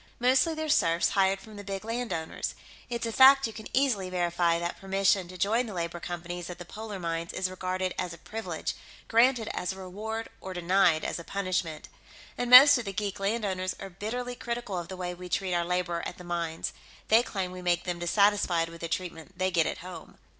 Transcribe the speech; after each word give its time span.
Mostly 0.19 0.55
they're 0.55 0.67
serfs 0.67 1.09
hired 1.09 1.39
from 1.39 1.57
the 1.57 1.63
big 1.63 1.85
landowners; 1.85 2.55
it's 2.89 3.05
a 3.05 3.11
fact 3.11 3.45
you 3.45 3.53
can 3.53 3.67
easily 3.71 4.09
verify 4.09 4.57
that 4.57 4.79
permission 4.81 5.27
to 5.27 5.37
join 5.37 5.67
the 5.67 5.75
labor 5.75 5.99
companies 5.99 6.49
at 6.49 6.57
the 6.57 6.65
polar 6.65 6.97
mines 6.97 7.31
is 7.33 7.51
regarded 7.51 7.93
as 7.99 8.11
a 8.11 8.17
privilege, 8.17 8.73
granted 9.07 9.47
as 9.53 9.71
a 9.71 9.77
reward 9.77 10.27
or 10.41 10.55
denied 10.55 11.03
as 11.05 11.19
a 11.19 11.23
punishment. 11.23 11.87
And 12.35 12.49
most 12.49 12.79
of 12.79 12.85
the 12.85 12.93
geek 12.93 13.19
landowners 13.19 13.75
are 13.79 13.91
bitterly 13.91 14.33
critical 14.33 14.75
of 14.79 14.87
the 14.87 14.97
way 14.97 15.13
we 15.13 15.29
treat 15.29 15.53
our 15.53 15.63
labor 15.65 16.01
at 16.03 16.17
the 16.17 16.23
mines; 16.23 16.73
they 17.09 17.21
claim 17.21 17.51
we 17.51 17.61
make 17.61 17.83
them 17.83 17.99
dissatisfied 17.99 18.69
with 18.69 18.81
the 18.81 18.87
treatment 18.87 19.37
they 19.37 19.51
get 19.51 19.67
at 19.67 19.77
home." 19.85 20.17